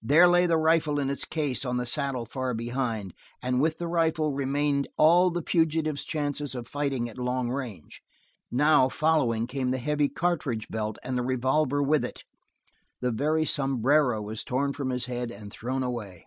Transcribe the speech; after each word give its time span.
There 0.00 0.26
lay 0.26 0.46
the 0.46 0.56
rifle 0.56 0.98
in 0.98 1.10
its 1.10 1.26
case 1.26 1.62
on 1.66 1.76
the 1.76 1.84
saddle 1.84 2.24
far 2.24 2.54
behind. 2.54 3.12
And 3.42 3.60
with 3.60 3.76
the 3.76 3.86
rifle 3.86 4.32
remained 4.32 4.88
all 4.96 5.28
the 5.28 5.42
fugitive's 5.46 6.06
chances 6.06 6.54
of 6.54 6.66
fighting 6.66 7.06
at 7.06 7.18
long 7.18 7.50
range. 7.50 8.00
Now, 8.50 8.88
following, 8.88 9.46
came 9.46 9.70
the 9.70 9.76
heavy 9.76 10.08
cartridge 10.08 10.68
belt 10.70 10.96
and 11.02 11.18
the 11.18 11.22
revolver 11.22 11.82
with 11.82 12.02
it. 12.02 12.24
The 13.02 13.10
very 13.10 13.44
sombrero 13.44 14.22
was 14.22 14.42
torn 14.42 14.72
from 14.72 14.88
his 14.88 15.04
head 15.04 15.30
and 15.30 15.52
thrown 15.52 15.82
away. 15.82 16.24